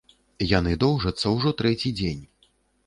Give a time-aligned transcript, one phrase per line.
[0.51, 2.23] Яны доўжацца ўжо трэці дзень.